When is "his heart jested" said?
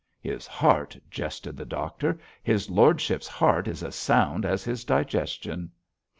0.19-1.55